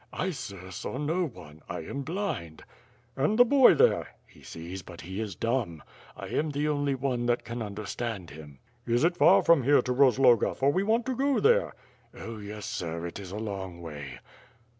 "I, 0.11 0.31
sir, 0.31 0.71
saw 0.71 0.97
no 0.97 1.27
one, 1.27 1.61
I 1.69 1.81
am 1.81 2.01
blind." 2.01 2.63
And 3.15 3.37
the 3.37 3.45
boy 3.45 3.75
there. 3.75 4.15
"He 4.25 4.41
sees, 4.41 4.81
but 4.81 5.01
he 5.01 5.21
is 5.21 5.35
dumb. 5.35 5.83
I 6.17 6.29
am 6.29 6.49
the 6.49 6.67
only 6.69 6.95
one 6.95 7.27
that 7.27 7.43
can 7.45 7.61
understand 7.61 8.31
him." 8.31 8.57
"Is 8.87 9.03
it 9.03 9.15
far 9.17 9.43
from 9.43 9.61
here 9.61 9.83
to 9.83 9.93
Rozloga, 9.93 10.55
for 10.55 10.71
we 10.71 10.81
want 10.81 11.05
to 11.05 11.15
go 11.15 11.39
there." 11.39 11.75
"Oh, 12.17 12.39
yes, 12.39 12.81
it 12.81 13.19
is 13.19 13.29
a 13.29 13.37
long 13.37 13.79
way." 13.79 14.17